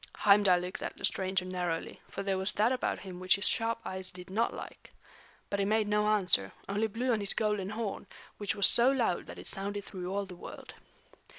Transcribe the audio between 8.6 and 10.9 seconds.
so loud that it sounded through all the world.